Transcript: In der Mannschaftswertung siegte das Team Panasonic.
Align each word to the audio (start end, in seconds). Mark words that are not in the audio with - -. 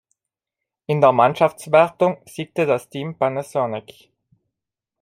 In 0.87 0.99
der 0.99 1.11
Mannschaftswertung 1.11 2.23
siegte 2.25 2.65
das 2.65 2.89
Team 2.89 3.19
Panasonic. 3.19 4.09